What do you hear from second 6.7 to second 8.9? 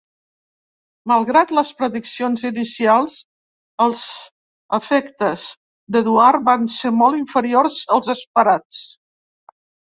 ser molt inferiors als esperats.